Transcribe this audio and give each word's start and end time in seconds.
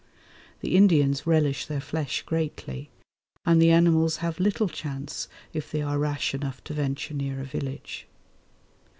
The 0.61 0.75
Indians 0.75 1.27
relish 1.27 1.67
their 1.67 1.79
flesh 1.79 2.23
greatly, 2.23 2.89
and 3.45 3.61
the 3.61 3.69
animals 3.69 4.17
have 4.17 4.39
little 4.39 4.67
chance 4.67 5.27
if 5.53 5.69
they 5.69 5.83
are 5.83 5.99
rash 5.99 6.33
enough 6.33 6.63
to 6.63 6.73
venture 6.73 7.13
near 7.13 7.39
a 7.39 7.45
village. 7.45 8.07